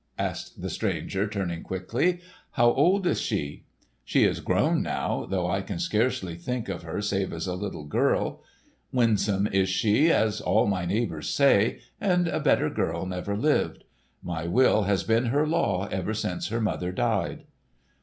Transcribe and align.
asked 0.17 0.63
the 0.63 0.69
stranger 0.71 1.27
turning 1.27 1.61
quickly. 1.61 2.21
"How 2.53 2.71
old 2.71 3.05
is 3.05 3.21
she?" 3.21 3.65
"She 4.03 4.23
is 4.23 4.39
grown 4.39 4.81
now, 4.81 5.27
though 5.29 5.47
I 5.47 5.61
can 5.61 5.77
scarcely 5.77 6.33
think 6.33 6.69
of 6.69 6.81
her 6.81 7.03
save 7.03 7.31
as 7.31 7.45
a 7.45 7.53
little 7.53 7.83
girl. 7.85 8.41
Winsome 8.91 9.45
is 9.51 9.69
she, 9.69 10.11
as 10.11 10.41
all 10.41 10.65
my 10.65 10.85
neighbours 10.85 11.29
say, 11.29 11.81
and 11.99 12.27
a 12.27 12.39
better 12.39 12.71
girl 12.71 13.05
never 13.05 13.37
lived. 13.37 13.83
My 14.23 14.47
will 14.47 14.85
has 14.85 15.03
been 15.03 15.25
her 15.27 15.45
law 15.45 15.87
ever 15.91 16.15
since 16.15 16.47
her 16.47 16.59
mother 16.61 16.91
died." 16.91 17.43